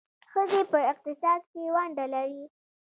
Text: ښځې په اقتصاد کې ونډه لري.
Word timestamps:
ښځې 0.31 0.61
په 0.71 0.79
اقتصاد 0.91 1.41
کې 1.51 1.61
ونډه 1.75 2.05
لري. 2.13 2.43